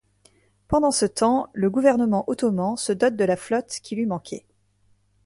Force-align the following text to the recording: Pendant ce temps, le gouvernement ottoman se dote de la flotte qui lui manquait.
Pendant 0.67 0.89
ce 0.89 1.05
temps, 1.05 1.47
le 1.53 1.69
gouvernement 1.69 2.23
ottoman 2.25 2.75
se 2.75 2.91
dote 2.91 3.15
de 3.15 3.23
la 3.23 3.35
flotte 3.37 3.81
qui 3.83 3.95
lui 3.95 4.07
manquait. 4.07 4.47